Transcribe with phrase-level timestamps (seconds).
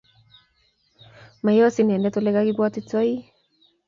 [1.45, 3.13] Mayoos inendet olegagibwatitoi